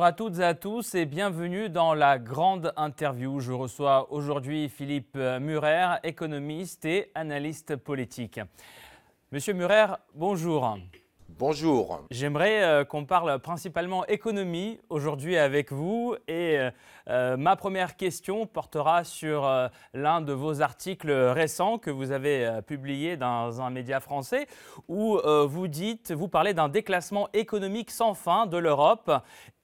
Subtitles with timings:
[0.00, 3.38] Bonjour à toutes et à tous et bienvenue dans la grande interview.
[3.38, 8.40] Je reçois aujourd'hui Philippe Murer, économiste et analyste politique.
[9.30, 10.78] Monsieur Murer, bonjour.
[11.40, 12.02] Bonjour.
[12.10, 16.70] J'aimerais euh, qu'on parle principalement économie aujourd'hui avec vous et euh,
[17.08, 19.50] euh, ma première question portera sur
[19.94, 24.48] l'un de vos articles récents que vous avez publié dans un média français
[24.86, 25.18] où
[25.48, 25.66] vous
[26.10, 29.10] vous parlez d'un déclassement économique sans fin de l'Europe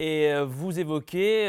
[0.00, 1.46] et vous évoquez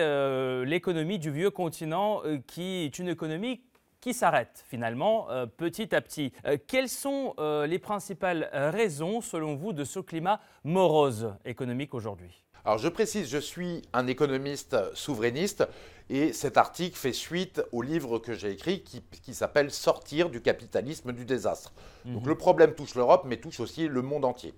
[0.66, 3.62] l'économie du vieux continent qui est une économie
[4.08, 6.32] qui s'arrête finalement euh, petit à petit.
[6.46, 12.42] Euh, quelles sont euh, les principales raisons, selon vous, de ce climat morose économique aujourd'hui?
[12.64, 15.68] Alors je précise, je suis un économiste souverainiste
[16.10, 21.12] et cet article fait suite au livre que j'ai écrit qui, s'appelle Sortir du capitalisme
[21.12, 21.74] du désastre.
[22.06, 22.30] Donc mhm.
[22.30, 24.54] le problème touche l'Europe mais touche aussi le monde entier.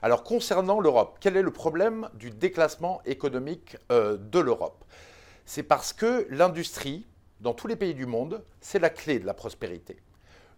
[0.00, 4.82] Alors concernant l'Europe, quel est le problème du déclassement économique de l'Europe?
[5.44, 7.06] C'est parce que l'industrie,
[7.44, 9.98] dans tous les pays du monde, c'est la clé de la prospérité.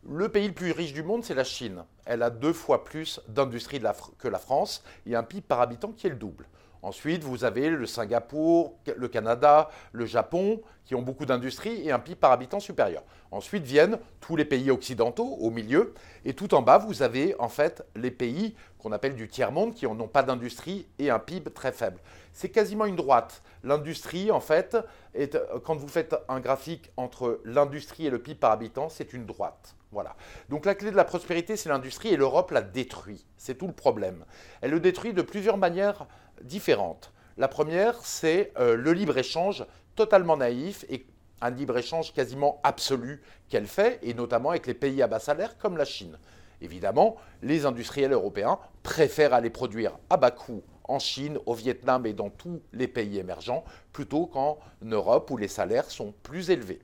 [0.08, 1.84] Le pays le plus riche du monde, c'est la Chine.
[2.04, 3.80] Elle a deux fois plus d'industrie
[4.18, 6.46] que la France et un PIB par habitant qui est le double.
[6.86, 11.98] Ensuite, vous avez le Singapour, le Canada, le Japon, qui ont beaucoup d'industrie et un
[11.98, 13.02] PIB par habitant supérieur.
[13.32, 15.94] Ensuite viennent tous les pays occidentaux au milieu.
[16.24, 19.84] Et tout en bas, vous avez en fait les pays qu'on appelle du tiers-monde qui
[19.84, 21.98] n'ont pas d'industrie et un PIB très faible.
[22.32, 23.42] C'est quasiment une droite.
[23.64, 24.76] L'industrie, en fait,
[25.12, 29.26] est, quand vous faites un graphique entre l'industrie et le PIB par habitant, c'est une
[29.26, 29.74] droite.
[29.90, 30.14] Voilà.
[30.50, 33.24] Donc la clé de la prospérité, c'est l'industrie et l'Europe la détruit.
[33.36, 34.24] C'est tout le problème.
[34.60, 36.06] Elle le détruit de plusieurs manières
[36.42, 37.12] différentes.
[37.36, 41.06] La première, c'est euh, le libre-échange totalement naïf et
[41.40, 45.76] un libre-échange quasiment absolu qu'elle fait, et notamment avec les pays à bas salaire comme
[45.76, 46.18] la Chine.
[46.62, 52.12] Évidemment, les industriels européens préfèrent aller produire à bas coût en Chine, au Vietnam et
[52.12, 56.80] dans tous les pays émergents, plutôt qu'en Europe où les salaires sont plus élevés.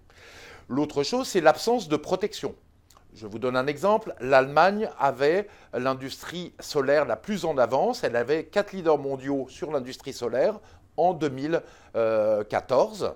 [0.68, 2.54] L'autre chose, c'est l'absence de protection.
[3.14, 4.14] Je vous donne un exemple.
[4.20, 8.04] L'Allemagne avait l'industrie solaire la plus en avance.
[8.04, 10.58] Elle avait quatre leaders mondiaux sur l'industrie solaire
[10.96, 13.14] en 2014.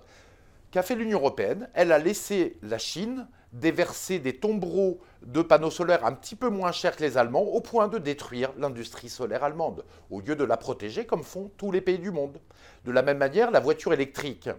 [0.71, 1.71] Qu'a fait l'Union européenne?
[1.73, 6.73] Elle a laissé la Chine déverser des tombereaux de panneaux solaires un petit peu moins
[6.73, 10.59] chers que les Allemands au point de détruire l'industrie solaire allemande, au lieu de la
[10.59, 12.39] protéger comme font tous les pays du monde.
[12.85, 14.51] De la même manière, la voiture électrique.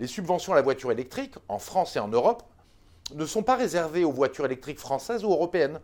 [0.00, 2.42] Les subventions à la voiture électrique, en France et en Europe,
[3.14, 5.80] ne sont pas réservées aux voitures électriques françaises ou européennes.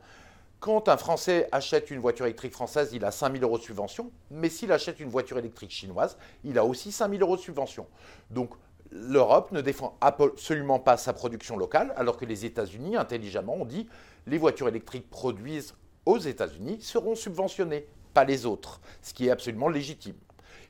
[0.61, 4.11] Quand un Français achète une voiture électrique française, il a 5 000 euros de subvention,
[4.31, 7.87] mais s'il achète une voiture électrique chinoise, il a aussi 5 000 euros de subvention.
[8.31, 8.55] Donc
[8.91, 13.89] l'Europe ne défend absolument pas sa production locale, alors que les États-Unis, intelligemment, ont dit
[14.27, 15.75] les voitures électriques produites
[16.07, 20.17] aux États-Unis seront subventionnées, pas les autres, ce qui est absolument légitime.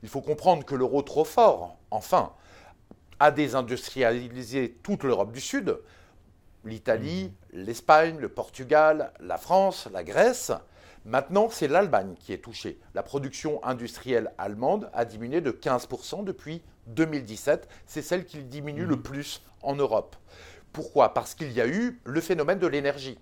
[0.03, 2.33] Il faut comprendre que l'euro trop fort, enfin,
[3.19, 5.79] a désindustrialisé toute l'Europe du Sud,
[6.67, 10.53] l'Italie, l'Espagne, le Portugal, la France, la Grèce.
[11.05, 12.81] Maintenant, c'est l'Allemagne qui est touchée.
[12.95, 17.69] La production industrielle allemande a diminué de 15% depuis 2017.
[17.87, 20.17] C'est celle qui diminue le plus en Europe.
[20.73, 21.15] Pourquoi?
[21.15, 23.19] Parce qu'il y a eu le phénomène de l'énergie.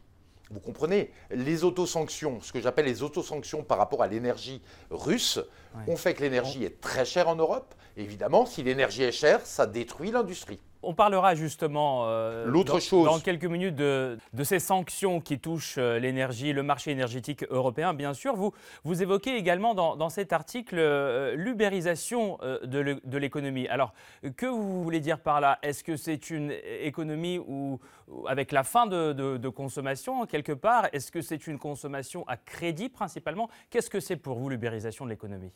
[0.50, 1.10] Vous comprenez?
[1.30, 5.40] Les autosanctions, ce que j'appelle les autosanctions par rapport à l'énergie russe,
[5.86, 7.74] ont fait que l'énergie est très chère en Europe.
[7.96, 10.60] Évidemment, si l'énergie est chère, ça détruit l'industrie.
[10.86, 16.62] On parlera justement euh, dans, quelques minutes de, ces sanctions qui touchent euh, l'énergie, le
[16.62, 18.36] marché énergétique européen, bien sûr.
[18.36, 18.52] Vous,
[18.84, 23.66] vous évoquez également dans, cet article euh, l'ubérisation de l'économie.
[23.68, 23.94] Alors,
[24.36, 25.58] que vous voulez dire par là?
[25.62, 27.80] Est-ce que c'est une économie où,
[28.26, 30.88] avec la fin de consommation, quelque part?
[30.92, 33.48] Est-ce que c'est une consommation à crédit principalement?
[33.70, 35.52] Qu'est-ce que c'est pour vous l'ubérisation de l'économie?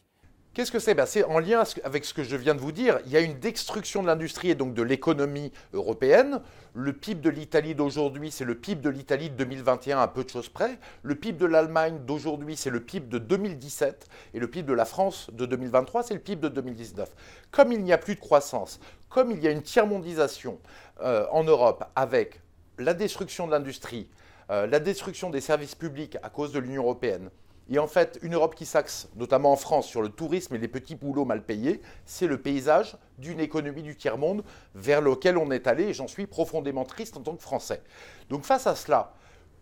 [0.58, 0.94] Qu'est-ce que c'est?
[0.94, 2.98] Ben, C'est en lien avec ce que je viens de vous dire.
[3.06, 6.40] Il y a une destruction de l'industrie et donc de l'économie européenne.
[6.74, 10.28] Le PIB de l'Italie d'aujourd'hui, c'est le PIB de l'Italie de 2021 à peu de
[10.28, 10.80] choses près.
[11.04, 14.08] Le PIB de l'Allemagne d'aujourd'hui, c'est le PIB de 2017.
[14.34, 17.08] Et le PIB de la France de 2023, c'est le PIB de 2019.
[17.52, 18.80] Comme il n'y a plus de croissance,
[19.10, 20.58] comme il y a une tiers-mondisation
[21.02, 22.40] euh, en Europe avec
[22.78, 24.08] la destruction de l'industrie,
[24.50, 27.30] euh, la destruction des services publics à cause de l'Union européenne,
[27.70, 30.68] et en fait, une Europe qui s'axe, notamment en France, sur le tourisme et les
[30.68, 34.42] petits boulots mal payés, c'est le paysage d'une économie du tiers-monde
[34.74, 37.82] vers lequel on est allé, et j'en suis profondément triste en tant que Français.
[38.30, 39.12] Donc face à cela,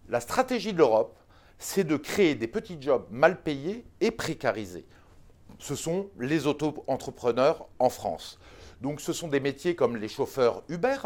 [0.08, 1.18] la stratégie de l'Europe,
[1.58, 4.86] c'est de créer des petits jobs mal payés et précarisés.
[5.58, 8.38] Ce sont les auto-entrepreneurs en France.
[8.82, 10.98] Donc ce sont des métiers comme les chauffeurs Uber,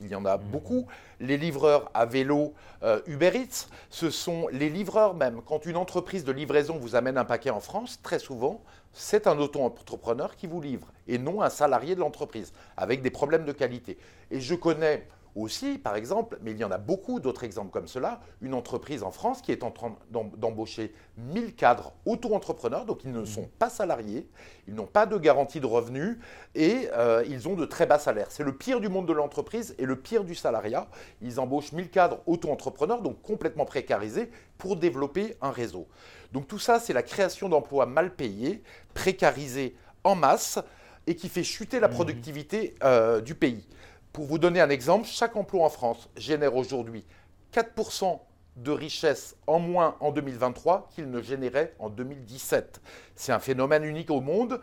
[0.00, 0.86] il y en a beaucoup.
[1.20, 5.42] Les livreurs à vélo euh, Uber Eats, ce sont les livreurs même.
[5.44, 8.62] Quand une entreprise de livraison vous amène un paquet en France, très souvent,
[8.92, 13.44] c'est un auto-entrepreneur qui vous livre et non un salarié de l'entreprise avec des problèmes
[13.44, 13.98] de qualité.
[14.30, 17.86] Et je connais aussi, par exemple, mais il y en a beaucoup d'autres exemples comme
[17.86, 23.12] cela, une entreprise en France qui est en train d'embaucher 1000 cadres auto-entrepreneurs, donc ils
[23.12, 24.28] ne sont pas salariés,
[24.66, 26.18] ils n'ont pas de garantie de revenus
[26.54, 28.28] et euh, ils ont de très bas salaires.
[28.30, 30.88] C'est le pire du monde de l'entreprise et le pire du salariat.
[31.22, 35.86] Ils embauchent 1000 cadres auto-entrepreneurs, donc complètement précarisés, pour développer un réseau.
[36.32, 38.62] Donc tout ça, c'est la création d'emplois mal payés,
[38.94, 40.58] précarisés en masse
[41.06, 41.92] et qui fait chuter la mmh.
[41.92, 43.66] productivité euh, du pays.
[44.12, 47.04] Pour vous donner un exemple, chaque emploi en France génère aujourd'hui
[47.52, 48.18] 4%
[48.56, 52.80] de richesse en moins en 2023 qu'il ne générait en 2017.
[53.14, 54.60] C'est un phénomène unique au monde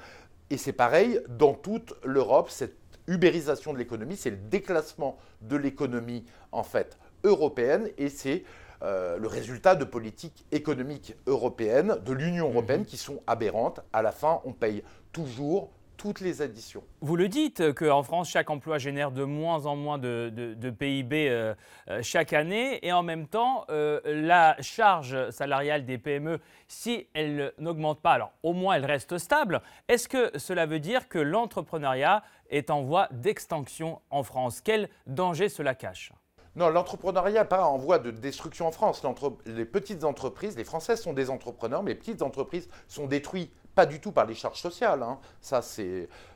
[0.50, 2.50] et c'est pareil dans toute l'Europe.
[2.50, 2.76] Cette
[3.08, 8.44] ubérisation de l'économie, c'est le déclassement de l'économie en fait européenne et c'est
[8.84, 12.86] euh, le résultat de politiques économiques européennes, de l'Union européenne, mmh.
[12.86, 13.80] qui sont aberrantes.
[13.94, 14.84] À la fin, on paye
[15.14, 16.84] toujours toutes les additions.
[17.02, 21.56] Vous le dites qu'en France, chaque emploi génère de moins en moins de, PIB euh,
[21.90, 27.54] euh, chaque année et en même temps, euh, la charge salariale des PME, si elle
[27.58, 29.62] n'augmente pas, alors au moins elle reste stable.
[29.88, 34.62] Est-ce que cela veut dire que l'entrepreneuriat est en voie d'extinction en France?
[34.62, 36.14] Quel danger cela cache?
[36.56, 39.04] Non, l'entrepreneuriat n'est pas en voie de destruction en France.
[39.46, 43.86] Les petites entreprises, les Français sont des entrepreneurs, mais les petites entreprises sont détruites pas
[43.86, 45.04] du tout par les charges sociales.
[45.04, 45.20] Hein.
[45.40, 45.62] Ça,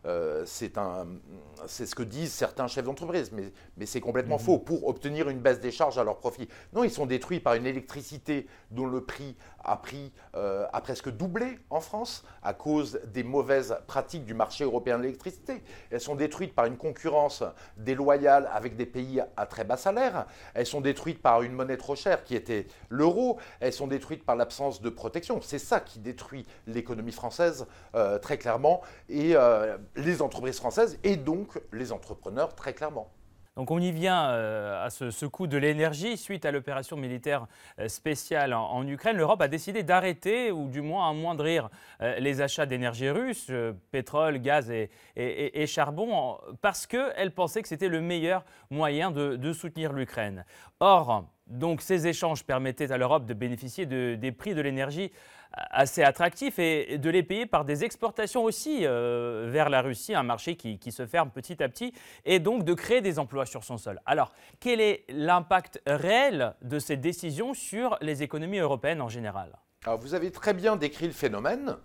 [0.05, 4.43] euh, c'est ce que disent certains chefs d'entreprise, mais, mais c'est complètement mhm.
[4.43, 6.47] faux pour obtenir une baisse des charges à leur profit.
[6.71, 11.09] Non, ils sont détruits par une électricité dont le prix a, pris, euh, a presque
[11.09, 15.63] doublé en France à cause des mauvaises pratiques du marché européen de l'électricité.
[15.89, 17.43] Elles sont détruites par une concurrence
[17.77, 20.25] déloyale avec des pays à très bas salaire.
[20.53, 23.39] Elles sont détruites par une monnaie trop chère qui était l'euro.
[23.59, 25.39] Elles sont détruites par l'absence de protection.
[25.41, 31.15] C'est ça qui détruit l'économie française euh, très clairement, et euh, les entreprises françaises, et
[31.15, 33.11] donc les entrepreneurs, très clairement.
[33.55, 37.47] Donc on y vient euh, à ce, coût de l'énergie suite à l'opération militaire
[37.87, 39.17] spéciale en, Ukraine.
[39.17, 41.69] L'Europe a décidé d'arrêter ou du moins amoindrir
[41.99, 43.51] les achats d'énergie russe,
[43.91, 44.71] pétrole, gaz
[45.15, 50.45] et, charbon, parce qu'elle pensait que c'était le meilleur moyen de, soutenir l'Ukraine.
[50.79, 55.11] Or, donc ces échanges permettaient à l'Europe de bénéficier de, des prix de l'énergie
[55.53, 60.23] assez attractifs et de les payer par des exportations aussi euh, vers la Russie, un
[60.23, 61.93] marché qui, se ferme petit à petit,
[62.25, 64.01] et donc de créer des emplois sur son sol.
[64.05, 69.57] Alors, quel est l'impact réel de ces décisions sur les économies européennes en général?
[69.85, 71.77] Alors, Vous avez très bien décrit le phénomène.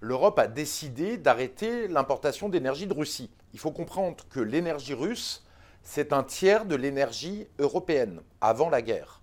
[0.00, 3.30] L'Europe a décidé d'arrêter l'importation d'énergie de Russie.
[3.52, 5.46] Il faut comprendre que l'énergie russe,
[5.82, 9.22] c'est un tiers de l'énergie européenne avant la guerre.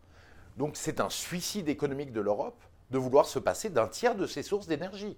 [0.58, 2.62] Donc c'est un suicide économique de l'Europe
[2.92, 5.18] de vouloir se passer d'un tiers de ses sources d'énergie.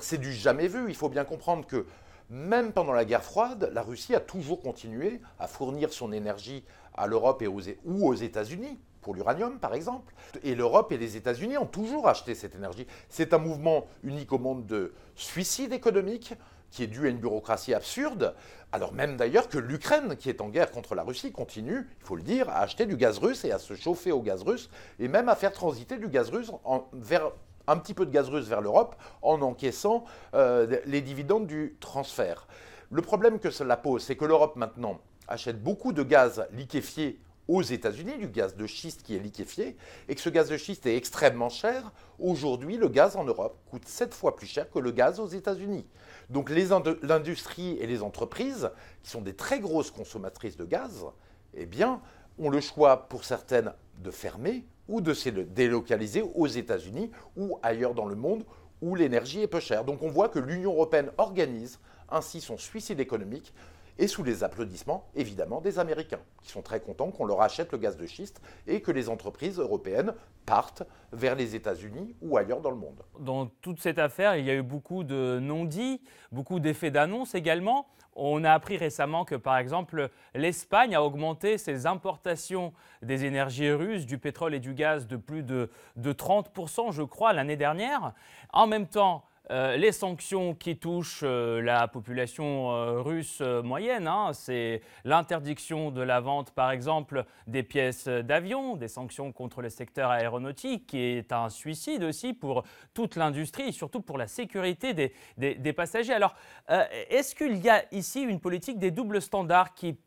[0.00, 0.86] C'est du jamais vu.
[0.88, 1.86] Il faut bien comprendre que
[2.30, 6.64] même pendant la guerre froide, la Russie a toujours continué à fournir son énergie
[6.94, 10.14] à l'Europe aux, ou aux États-Unis, pour l'uranium par exemple.
[10.42, 12.86] Et l'Europe et les États-Unis ont toujours acheté cette énergie.
[13.08, 16.34] C'est un mouvement unique au monde de suicide économique
[16.74, 18.34] qui est dû à une bureaucratie absurde,
[18.72, 22.16] alors même d'ailleurs que l'Ukraine, qui est en guerre contre la Russie, continue, il faut
[22.16, 25.06] le dire, à acheter du gaz russe et à se chauffer au gaz russe, et
[25.06, 26.50] même à faire transiter du gaz russe
[26.92, 27.30] vers
[27.68, 30.04] un petit peu de gaz russe vers l'Europe en encaissant
[30.34, 32.48] euh, les dividendes du transfert.
[32.90, 37.62] Le problème que cela pose, c'est que l'Europe maintenant achète beaucoup de gaz liquéfié aux
[37.62, 39.76] États-Unis, du gaz de schiste qui est liquéfié,
[40.08, 41.92] et que ce gaz de schiste est extrêmement cher.
[42.18, 45.86] Aujourd'hui, le gaz en Europe coûte 7 fois plus cher que le gaz aux États-Unis.
[46.30, 48.70] Donc l'industrie et les entreprises,
[49.02, 51.06] qui sont des très grosses consommatrices de gaz,
[51.54, 52.00] eh bien,
[52.38, 57.94] ont le choix pour certaines de fermer ou de se délocaliser aux États-Unis ou ailleurs
[57.94, 58.44] dans le monde
[58.82, 59.84] où l'énergie est peu chère.
[59.84, 61.78] Donc on voit que l'Union européenne organise
[62.10, 63.52] ainsi son suicide économique
[63.98, 67.78] et sous les applaudissements, évidemment, des Américains, qui sont très contents qu'on leur achète le
[67.78, 70.14] gaz de schiste et que les entreprises européennes
[70.46, 70.82] partent
[71.12, 73.02] vers les États-Unis ou ailleurs dans le monde.
[73.20, 76.00] Dans toute cette affaire, il y a eu beaucoup de non-dits,
[76.32, 77.86] beaucoup d'effets d'annonce également.
[78.16, 82.72] On a appris récemment que, par exemple, l'Espagne a augmenté ses importations
[83.02, 87.32] des énergies russes, du pétrole et du gaz de plus de, de 30%, je crois,
[87.32, 88.12] l'année dernière.
[88.52, 94.30] En même temps, euh, les sanctions qui touchent euh, la population euh, russe moyenne, hein,
[94.32, 100.10] c'est l'interdiction de la vente, par exemple, des pièces d'avion, des sanctions contre le secteur
[100.10, 105.72] aéronautique, qui est un suicide aussi pour toute l'industrie surtout pour la sécurité des, des
[105.72, 106.12] passagers.
[106.12, 106.34] Alors,
[106.68, 109.98] est-ce qu'il y a ici une politique des doubles standards qui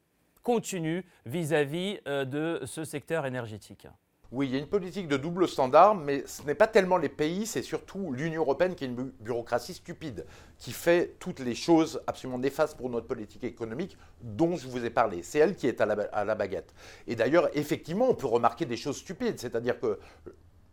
[0.44, 3.88] continue vis-à-vis de ce secteur énergétique?
[4.32, 7.10] Oui, il y a une politique de double standard, mais ce n'est pas tellement les
[7.10, 10.26] pays, c'est surtout l'Union européenne qui est une bureaucratie stupide,
[10.58, 14.90] qui fait toutes les choses absolument néfastes pour notre politique économique dont je vous ai
[14.90, 15.24] parlé.
[15.24, 16.74] C'est elle qui est à la, à la baguette.
[17.08, 19.98] Et d'ailleurs, effectivement, on peut remarquer des choses stupides, c'est-à-dire que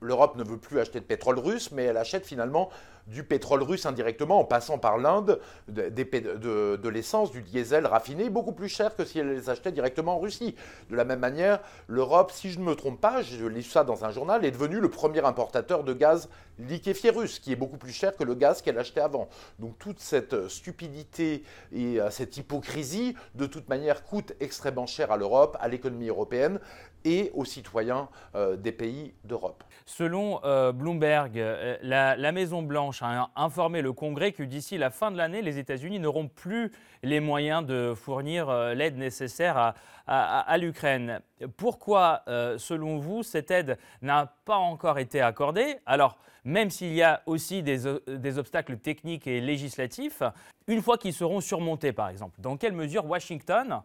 [0.05, 2.71] l'Europe ne veut plus acheter de pétrole russe, mais elle achète finalement
[3.07, 8.69] du pétrole russe indirectement en passant par l'Inde, de, l'essence, du diesel raffiné, beaucoup plus
[8.69, 10.55] cher que si elle les achetait directement en Russie.
[10.91, 14.05] De la même manière, l'Europe, si je ne me trompe pas, je lis ça dans
[14.05, 17.93] un journal, est devenue le premier importateur de gaz liquéfié russe, qui est beaucoup plus
[17.93, 19.29] cher que le gaz qu'elle achetait avant.
[19.59, 21.43] Donc toute cette stupidité
[21.73, 26.61] et euh, cette hypocrisie, de toute manière, coûte extrêmement cher à l'Europe, à l'économie européenne
[27.05, 29.65] et aux citoyens euh, des pays d'Europe.
[29.87, 31.37] Selon euh, Bloomberg,
[31.83, 36.29] la Maison-Blanche a informé le Congrès que d'ici la fin de l'année, les États-Unis n'auront
[36.29, 36.73] plus
[37.05, 39.75] les moyens de fournir euh, l'aide nécessaire
[40.07, 41.21] à, l'Ukraine.
[41.57, 45.79] Pourquoi, euh, selon vous, cette aide n'a pas encore été accordée?
[45.87, 47.87] Alors, même s'il y a aussi des,
[48.39, 50.23] obstacles techniques et législatifs,
[50.67, 53.81] une fois qu'ils seront surmontés, par exemple, dans quelle mesure Washington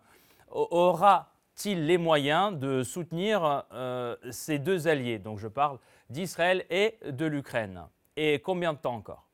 [1.60, 5.20] aura-t-il les moyens de soutenir euh, ces deux alliés?
[5.20, 5.78] Donc je parle
[6.10, 7.84] d'Israël et de l'Ukraine.
[8.16, 9.26] Et combien de temps encore?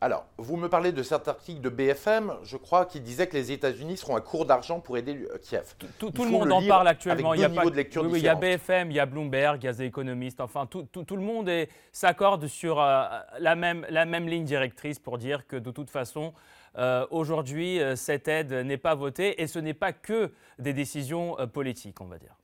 [0.00, 3.52] Alors, vous me parlez de cet article de BFM, je crois, qui disait que les
[3.52, 5.74] États-Unis seront à court d'argent pour aider Kiev.
[5.98, 7.34] Tout, le monde en parle actuellement.
[7.34, 9.66] il y a de lecture oui, il y a BFM, il y a Bloomberg, il
[9.66, 10.40] y a The Economist.
[10.40, 11.48] Enfin, tout, le monde
[11.92, 13.04] s'accorde sur euh,
[13.38, 16.32] la, même, la même ligne directrice pour dire que de toute façon,
[16.78, 21.36] euh, aujourd'hui, euh, cette aide n'est pas votée et ce n'est pas que des décisions
[21.52, 22.36] politiques, on va dire.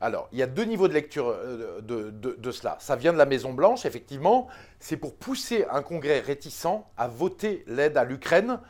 [0.00, 2.76] Alors, il y a deux niveaux de lecture euh, de, cela.
[2.80, 4.46] Ça vient de la Maison-Blanche, effectivement.
[4.78, 8.60] C'est pour pousser un Congrès réticent à voter l'aide à l'Ukraine,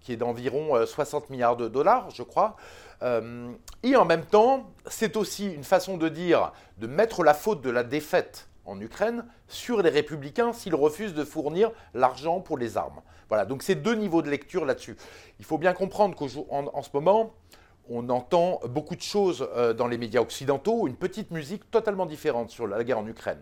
[0.00, 2.56] qui est d'environ 60 euh, milliards de dollars, je crois.
[3.02, 7.60] Euh, et en même temps, c'est aussi une façon de dire, de mettre la faute
[7.60, 12.76] de la défaite en Ukraine sur les républicains s'ils refusent de fournir l'argent pour les
[12.76, 13.00] armes.
[13.28, 14.96] Voilà, donc c'est deux niveaux de lecture là-dessus.
[15.38, 16.28] Il faut bien comprendre qu'en
[16.82, 17.34] ce moment,
[17.88, 22.50] on entend beaucoup de choses euh, dans les médias occidentaux, une petite musique totalement différente
[22.50, 23.40] sur la guerre en Ukraine.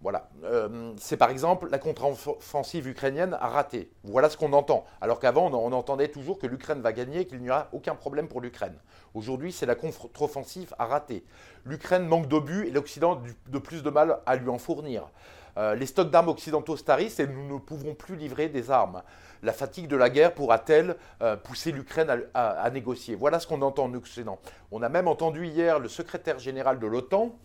[0.00, 0.28] Voilà.
[0.44, 3.90] Euh, c'est par exemple la contre-offensive ukrainienne a raté.
[4.04, 4.84] Voilà ce qu'on entend.
[5.00, 8.28] Alors qu'avant, on, entendait toujours que l'Ukraine va gagner et qu'il n'y aura aucun problème
[8.28, 8.74] pour l'Ukraine.
[9.14, 11.24] Aujourd'hui, c'est la contre-offensive a raté.
[11.64, 15.10] L'Ukraine manque d'obus et l'Occident de plus de mal à lui en fournir.
[15.56, 19.02] Euh, les stocks d'armes occidentaux starissent et nous ne pouvons plus livrer des armes.
[19.42, 23.16] La fatigue de la guerre pourra-t-elle euh, pousser l'Ukraine à, négocier?
[23.16, 24.38] Voilà ce qu'on entend en Occident.
[24.70, 27.36] On a même entendu hier le secrétaire général de l'OTAN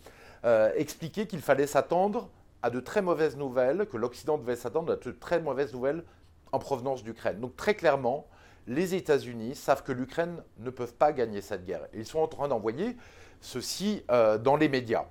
[0.76, 2.28] expliquer qu'il fallait s'attendre
[2.64, 6.02] à de très mauvaises nouvelles, que l'Occident devait s'attendre à de très mauvaises nouvelles
[6.50, 7.38] en provenance d'Ukraine.
[7.38, 8.26] Donc très clairement,
[8.66, 11.86] les États-Unis savent que l'Ukraine ne peuvent pas gagner cette guerre.
[11.92, 12.96] ils sont en train d'envoyer
[13.42, 15.04] ceci dans les médias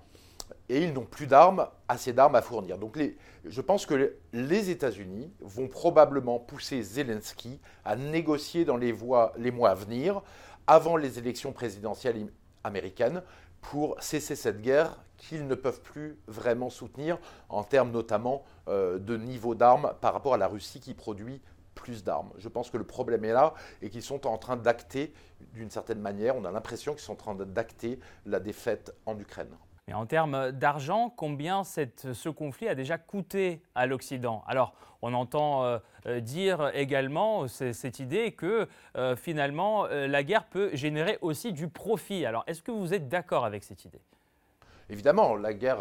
[0.67, 2.79] et ils n'ont plus d'armes, assez d'armes à fournir.
[2.79, 2.97] Donc
[3.45, 8.95] je pense que les États-Unis vont probablement pousser Zelensky à négocier dans les,
[9.37, 10.23] les mois à venir,
[10.65, 12.31] avant les élections présidentielles
[12.63, 13.21] américaines,
[13.61, 17.17] pour cesser cette guerre qu'ils ne peuvent plus vraiment soutenir
[17.49, 21.41] en termes notamment euh, de niveau d'armes par rapport à la Russie qui produit
[21.75, 22.31] plus d'armes.
[22.37, 25.13] Je pense que le problème est là et qu'ils sont en train d'acter,
[25.53, 29.49] d'une certaine manière, on a l'impression qu'ils sont en train d'acter la défaite en Ukraine.
[29.87, 34.43] Mais en termes d'argent, combien ce conflit a déjà coûté à l'Occident?
[34.47, 38.67] Alors, on entend euh, euh, dire également cette idée que
[39.17, 42.25] finalement, la guerre peut générer aussi du profit.
[42.25, 44.01] Alors, est-ce que vous êtes d'accord avec cette idée?
[44.93, 45.79] Évidemment, la guerre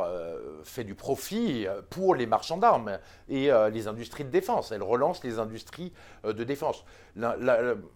[0.64, 4.73] fait du profit pour les marchands d'armes et les industries de défense.
[4.73, 5.92] Elle relance les industries
[6.25, 6.87] de défense.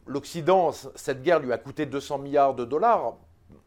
[0.07, 3.17] L'Occident, cette guerre lui a coûté 200 milliards de dollars,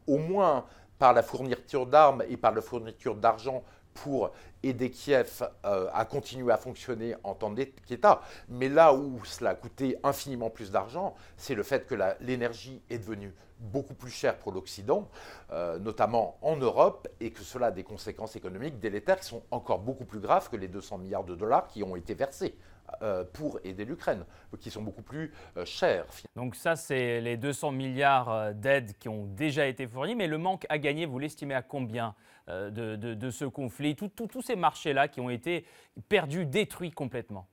[0.05, 0.65] au moins
[0.99, 3.63] par la fourniture d'armes et par la fourniture d'argent
[4.03, 4.31] pour
[4.63, 8.21] aider Kiev euh, à continuer à fonctionner en temps d'État.
[8.47, 12.99] Mais là où cela a coûté infiniment plus d'argent, c'est le fait que l'énergie est
[12.99, 15.09] devenue beaucoup plus chère pour l'Occident,
[15.51, 19.79] euh, notamment en Europe, et que cela a des conséquences économiques délétères qui sont encore
[19.79, 22.55] beaucoup plus graves que les 200 milliards de dollars qui ont été versés.
[23.01, 24.25] Euh, pour aider l'Ukraine,
[24.59, 26.05] qui sont beaucoup plus euh, chers.
[26.35, 30.37] Donc ça, c'est les 200 milliards euh, d'aides qui ont déjà été fournis, mais le
[30.37, 32.15] manque à gagner, vous l'estimez à combien
[32.47, 33.95] de, ce conflit?
[33.95, 35.65] Tous ces marchés-là qui ont été
[36.09, 37.47] perdus, détruits complètement.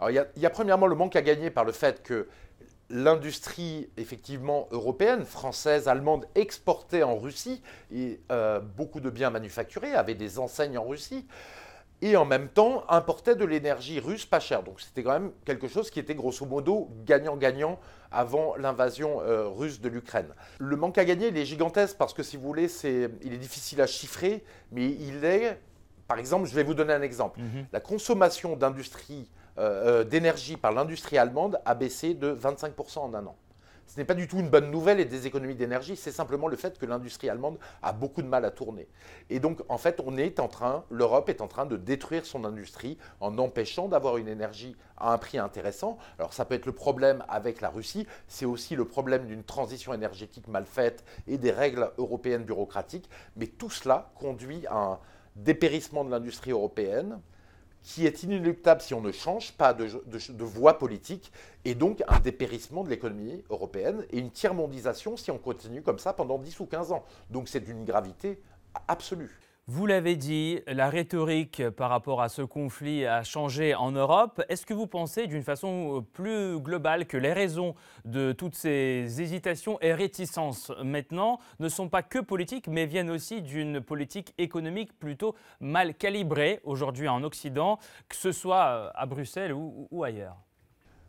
[0.00, 2.28] Alors, il y, a, premièrement le manque à gagner par le fait que
[2.88, 8.22] l'industrie effectivement européenne, française, allemande exportait en Russie et
[8.76, 11.26] beaucoup de biens manufacturés avaient des enseignes en Russie
[12.00, 14.62] et en même temps importait de l'énergie russe pas chère.
[14.62, 17.78] Donc c'était quand même quelque chose qui était grosso modo gagnant-gagnant
[18.10, 20.28] avant l'invasion euh, russe de l'Ukraine.
[20.58, 23.38] Le manque à gagner, il est gigantesque parce que si vous voulez, c'est, il est
[23.38, 25.60] difficile à chiffrer, mais il est,
[26.06, 27.40] par exemple, je vais vous donner un exemple.
[27.40, 27.66] Mhm.
[27.72, 33.26] La consommation d'industrie, euh, euh, d'énergie par l'industrie allemande a baissé de 25% en un
[33.26, 33.36] an.
[33.88, 36.56] Ce n'est pas du tout une bonne nouvelle et des économies d'énergie, c'est simplement le
[36.56, 38.86] fait que l'industrie allemande a beaucoup de mal à tourner.
[39.30, 42.44] Et donc, en fait, on est en train, l'Europe est en train de détruire son
[42.44, 45.96] industrie en empêchant d'avoir une énergie à un prix intéressant.
[46.18, 49.94] Alors, ça peut être le problème avec la Russie, c'est aussi le problème d'une transition
[49.94, 54.98] énergétique mal faite et des règles européennes bureaucratiques, mais tout cela conduit à un
[55.34, 57.20] dépérissement de l'industrie européenne
[57.82, 61.32] qui est inéluctable si on ne change pas de, voie politique,
[61.64, 66.12] et donc un dépérissement de l'économie européenne et une tiers-mondisation si on continue comme ça
[66.12, 67.04] pendant 10 ou 15 ans.
[67.30, 68.40] Donc c'est d'une gravité
[68.88, 69.38] absolue.
[69.70, 74.42] Vous l'avez dit, la rhétorique par rapport à ce conflit a changé en Europe.
[74.48, 77.74] Est-ce que vous pensez d'une façon plus globale que les raisons
[78.06, 83.42] de toutes ces hésitations et réticences maintenant ne sont pas que politiques, mais viennent aussi
[83.42, 90.02] d'une politique économique plutôt mal calibrée aujourd'hui en Occident, que ce soit à Bruxelles ou,
[90.02, 90.38] ailleurs?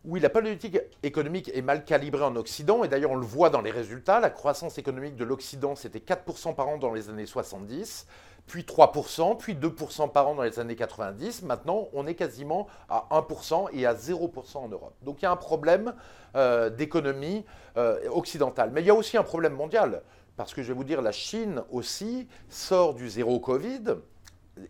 [0.03, 3.61] Oui, la politique économique est mal calibrée en Occident, et d'ailleurs on le voit dans
[3.61, 4.19] les résultats.
[4.19, 8.05] La croissance économique de l'Occident, c'était 4% par an dans les années 70
[8.49, 11.43] puis 3%, puis 2% par an dans les années 90.
[11.43, 14.95] Maintenant, on est quasiment à 1% et à 0% en Europe.
[15.03, 15.93] Donc il y a un problème
[16.35, 17.45] euh, d'économie
[17.77, 18.71] euh, occidentale.
[18.73, 20.01] Mais il y a aussi un problème mondial,
[20.35, 23.97] parce que je vais vous dire, la Chine aussi sort du zéro Covid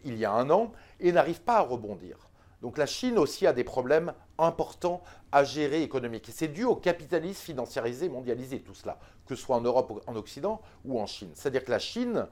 [0.04, 2.18] il y a un an et n'arrive pas à rebondir.
[2.62, 6.28] Donc la Chine aussi a des problèmes importants à gérer économiques.
[6.28, 10.16] Et c'est dû au capitalisme financiarisé, mondialisé, tout cela, que ce soit en Europe, en
[10.18, 11.32] Occident ou en Chine.
[11.34, 12.28] C'est-à-dire que la Chine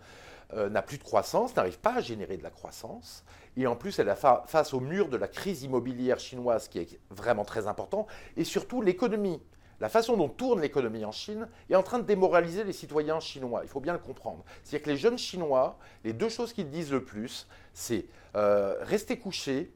[0.54, 3.24] euh, n'a plus de croissance, n'arrive pas à générer de la croissance.
[3.58, 7.00] Et en plus, elle est face au mur de la crise immobilière chinoise qui est
[7.10, 8.08] vraiment très important.
[8.36, 9.42] Et surtout, l'économie.
[9.80, 13.62] La façon dont tourne l'économie en Chine est en train de démoraliser les citoyens chinois.
[13.64, 14.44] Il faut bien le comprendre.
[14.64, 18.06] C'est-à-dire que les jeunes chinois, les deux choses qu'ils disent le plus, c'est
[18.36, 19.72] euh, rester couché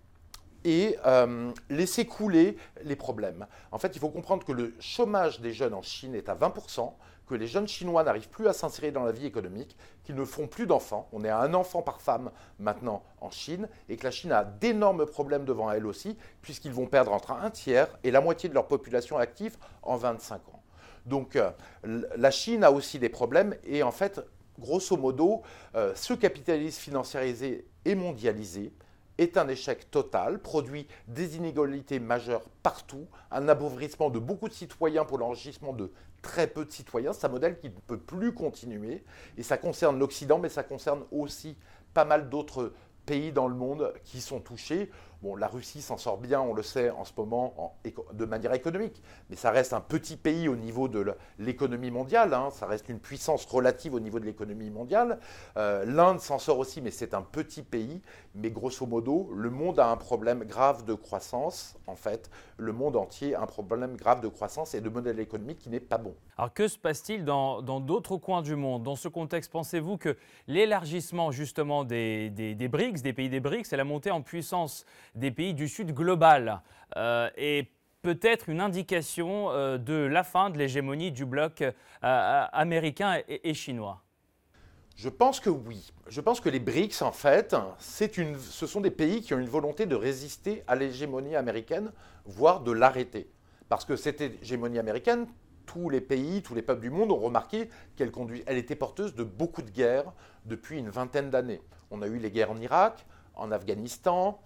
[0.63, 3.45] et euh, laisser couler les problèmes.
[3.71, 6.93] En fait, il faut comprendre que le chômage des jeunes en Chine est à 20%,
[7.27, 10.47] que les jeunes Chinois n'arrivent plus à s'insérer dans la vie économique, qu'ils ne font
[10.47, 11.07] plus d'enfants.
[11.13, 14.43] On est à un enfant par femme maintenant en Chine, et que la Chine a
[14.43, 18.53] d'énormes problèmes devant elle aussi, puisqu'ils vont perdre entre un tiers et la moitié de
[18.53, 20.63] leur population active en 25 ans.
[21.05, 21.51] Donc euh,
[21.83, 24.21] la Chine a aussi des problèmes, et en fait,
[24.59, 25.41] grosso modo,
[25.75, 28.73] euh, ce capitalisme financiarisé et mondialisé,
[29.17, 35.05] est un échec total, produit des inégalités majeures partout, un appauvrissement de beaucoup de citoyens
[35.05, 37.13] pour l'enrichissement de très peu de citoyens.
[37.13, 39.03] C'est un modèle qui ne peut plus continuer.
[39.37, 41.57] Et ça concerne l'Occident, mais ça concerne aussi
[41.93, 42.73] pas mal d'autres
[43.05, 44.89] pays dans le monde qui sont touchés.
[45.21, 47.75] Bon, la Russie s'en sort bien, on le sait en ce moment,
[48.13, 52.49] de manière économique, mais ça reste un petit pays au niveau de l'économie mondiale, hein.
[52.49, 55.19] ça reste une puissance relative au niveau de l'économie mondiale.
[55.57, 58.01] Euh, L'Inde s'en sort aussi, mais c'est un petit pays,
[58.33, 62.95] mais grosso modo, le monde a un problème grave de croissance, en fait, le monde
[62.95, 66.15] entier a un problème grave de croissance et de modèle économique qui n'est pas bon.
[66.37, 68.81] Alors que se passe-t-il dans d'autres coins du monde?
[68.81, 73.73] Dans ce contexte, pensez-vous que l'élargissement justement des, des, des BRICS, des pays des BRICS,
[73.73, 76.61] et la montée en puissance des pays du Sud global
[76.97, 77.71] euh, et
[78.01, 81.71] peut-être une indication euh, de la fin de l'hégémonie du bloc euh,
[82.01, 84.03] américain et, chinois
[84.97, 85.93] je pense que oui.
[86.09, 87.55] Je pense que les BRICS, en fait,
[88.17, 91.91] une, ce sont des pays qui ont une volonté de résister à l'hégémonie américaine,
[92.25, 93.31] voire de l'arrêter.
[93.67, 95.25] Parce que cette hégémonie américaine,
[95.65, 98.11] tous les pays, tous les peuples du monde ont remarqué qu'elle
[98.45, 100.11] elle était porteuse de beaucoup de guerres
[100.45, 101.61] depuis une vingtaine d'années.
[101.89, 104.39] On a eu les guerres en Irak, en Afghanistan,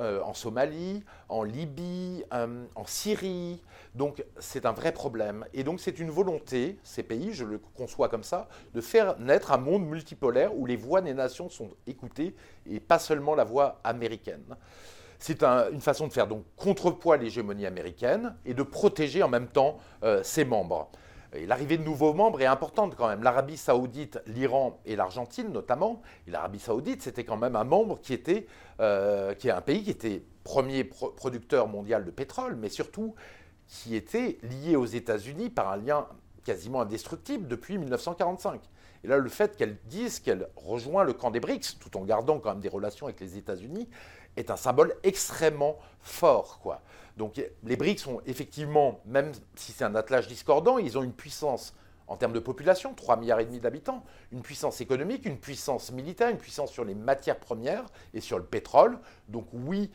[0.00, 3.60] euh, en Somalie, en Libye, euh, en Syrie.
[3.94, 5.44] Donc c'est un vrai problème.
[5.52, 9.52] Et donc c'est une volonté, ces pays, je le conçois comme ça, de faire naître
[9.52, 12.34] un monde multipolaire où les voix des nations sont écoutées
[12.66, 14.56] et pas seulement la voix américaine.
[15.18, 19.48] C'est une façon de faire donc contrepoids à l'hégémonie américaine et de protéger en même
[19.48, 20.90] temps euh, ses membres.
[21.32, 23.22] L'arrivée de nouveaux membres est importante quand même.
[23.22, 26.02] L'Arabie saoudite, l'Iran et l'Argentine notamment.
[26.26, 28.46] L'Arabie saoudite, c'était quand même un membre qui était,
[28.80, 33.14] euh, qui est un pays qui était premier producteur mondial de pétrole, mais surtout
[33.68, 36.06] qui était lié aux États-Unis par un lien
[36.44, 38.60] quasiment indestructible depuis 1945.
[39.04, 42.38] Et là, le fait qu'elle dise qu'elle rejoint le camp des BRICS, tout en gardant
[42.38, 43.88] quand même des relations avec les États-Unis,
[44.36, 46.60] est un symbole extrêmement fort.
[46.62, 46.80] Quoi.
[47.16, 51.74] Donc les BRICS sont effectivement, même si c'est un attelage discordant, ils ont une puissance
[52.06, 56.72] en termes de population, 3 milliards d'habitants, une puissance économique, une puissance militaire, une puissance
[56.72, 58.98] sur les matières premières et sur le pétrole.
[59.28, 59.92] Donc oui,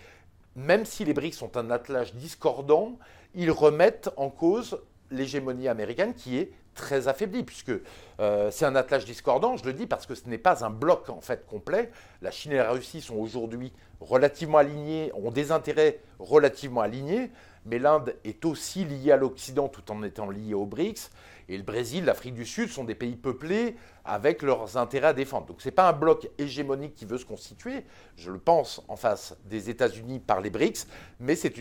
[0.55, 2.97] même si les BRICS sont un attelage discordant,
[3.33, 7.71] ils remettent en cause l'hégémonie américaine qui est très affaiblie, puisque
[8.19, 11.09] euh, c'est un attelage discordant, je le dis parce que ce n'est pas un bloc
[11.09, 11.89] en fait complet.
[12.21, 17.31] La Chine et la Russie sont aujourd'hui relativement alignés, ont des intérêts relativement alignés,
[17.65, 21.09] mais l'Inde est aussi liée à l'Occident tout en étant liée aux BRICS.
[21.47, 25.47] Et le Brésil, l'Afrique du Sud sont des pays peuplés avec leurs intérêts à défendre.
[25.47, 27.85] Donc ce n'est pas un bloc hégémonique qui veut se constituer,
[28.17, 30.87] je le pense, en face des États-Unis par les BRICS,
[31.19, 31.53] mais c'est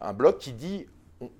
[0.00, 0.86] un bloc qui dit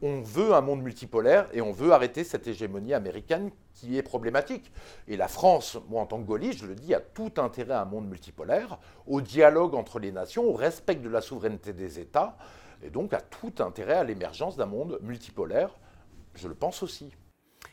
[0.02, 4.70] on veut un monde multipolaire et on veut arrêter cette hégémonie américaine qui est problématique.
[5.08, 7.82] Et la France, moi en tant que gaulliste, je le dis, a tout intérêt à
[7.82, 12.36] un monde multipolaire, au dialogue entre les nations, au respect de la souveraineté des États,
[12.82, 15.70] et donc a tout intérêt à l'émergence d'un monde multipolaire.
[16.34, 17.12] Je le pense aussi.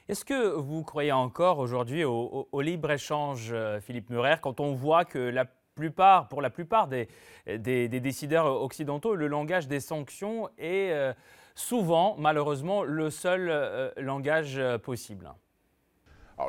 [0.08, 5.20] Est-ce que vous croyez encore aujourd'hui au, libre-échange, euh, Philippe Murer, quand on voit que
[5.20, 5.46] la
[5.76, 7.08] plupart, pour la plupart des,
[7.48, 11.14] décideurs occidentaux, le langage des sanctions est euh,
[11.56, 15.32] souvent, malheureusement, le seul euh, langage possible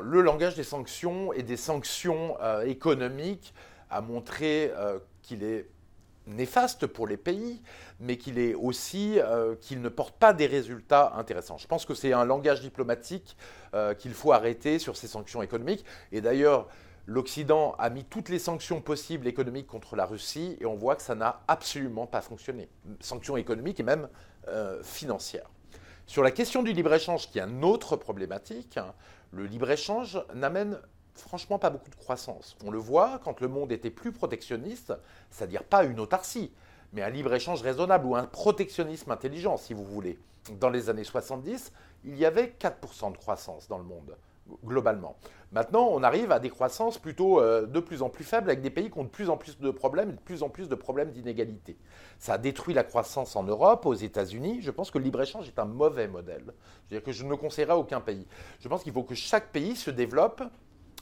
[0.01, 3.55] Le langage des sanctions et des sanctions économiques
[3.91, 4.73] a montré
[5.23, 5.69] qu'il est
[6.27, 7.63] néfaste pour les pays,
[8.01, 11.59] mais qu'il est aussi euh, qu'il ne porte pas des résultats intéressants.
[11.59, 13.37] Je pense que c'est un langage diplomatique
[13.75, 15.85] euh, qu'il faut arrêter sur ces sanctions économiques.
[16.11, 16.69] Et d'ailleurs,
[17.07, 21.03] l'Occident a mis toutes les sanctions possibles économiques contre la Russie et on voit que
[21.03, 22.69] ça n'a absolument pas fonctionné.
[23.01, 24.09] Sanctions économiques et même
[24.49, 25.49] euh, financières.
[26.07, 28.79] Sur la question du libre-échange, qui est une autre problématique,
[29.31, 30.79] le libre-échange n'amène
[31.15, 32.57] franchement pas beaucoup de croissance.
[32.65, 34.93] On le voit quand le monde était plus protectionniste,
[35.31, 36.53] c'est-à-dire pas une autarcie,
[36.93, 40.19] mais un libre-échange raisonnable ou un protectionnisme intelligent, si vous voulez.
[40.59, 41.73] Dans les années 70,
[42.05, 44.17] il y avait 4% de croissance dans le monde,
[44.65, 45.17] globalement.
[45.53, 48.71] Maintenant, on arrive à des croissances plutôt euh, de plus en plus faibles avec des
[48.71, 50.75] pays qui ont de plus en plus de problèmes et de plus en plus de
[50.75, 51.77] problèmes d'inégalité.
[52.19, 54.61] Ça a détruit la croissance en Europe, aux États-Unis.
[54.63, 56.45] Je pense que le libre-échange est un mauvais modèle.
[56.47, 58.27] Je veux dire que je ne conseillerais à aucun pays.
[58.61, 60.43] Je pense qu'il faut que chaque pays se développe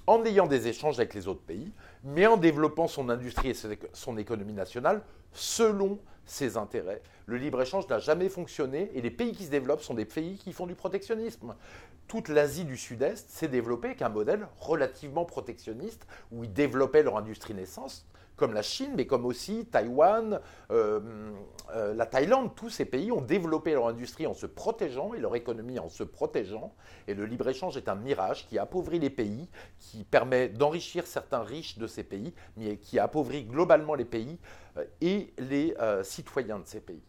[0.06, 1.72] en ayant des échanges avec les autres pays,
[2.02, 3.56] mais en développant son industrie et
[3.92, 7.02] son économie nationale selon ses intérêts.
[7.26, 10.52] Le libre-échange n'a jamais fonctionné et les pays qui se développent sont des pays qui
[10.52, 11.54] font du protectionnisme.
[12.10, 17.16] Toute l'Asie du Sud-Est s'est développée avec un modèle relativement protectionniste où ils développaient leur
[17.16, 20.40] industrie naissance comme la Chine, mais comme aussi Taïwan,
[20.72, 21.30] euh,
[21.72, 25.36] euh, la Thaïlande, tous ces pays ont développé leur industrie en se protégeant et leur
[25.36, 26.74] économie en se protégeant.
[27.06, 31.78] Et le libre-échange est un mirage qui appauvrit les pays, qui permet d'enrichir certains riches
[31.78, 34.36] de ces pays, mais qui appauvrit globalement les pays
[34.78, 37.02] euh, et les citoyens de ces pays.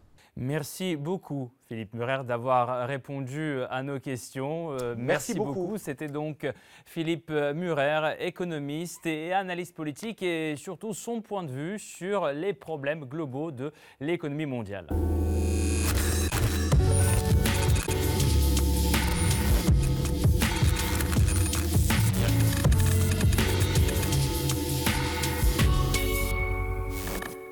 [0.43, 4.71] Merci beaucoup, Philippe Murer, d'avoir répondu à nos questions.
[4.71, 5.77] Euh, merci, beaucoup.
[5.77, 6.47] C'était donc
[6.83, 13.05] Philippe Murer, économiste et analyste politique, et surtout son point de vue sur les problèmes
[13.05, 14.87] globaux de l'économie mondiale.